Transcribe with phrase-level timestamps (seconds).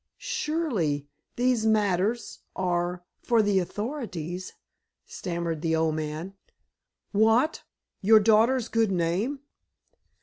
[0.17, 4.53] "Surely—these matters—are—for the authorities,"
[5.05, 6.33] stammered the older man.
[7.11, 7.61] "What?
[8.01, 9.41] Your daughter's good name?"